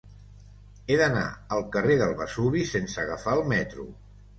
[0.93, 1.27] He d'anar
[1.57, 3.93] al carrer del Vesuvi sense agafar el metro.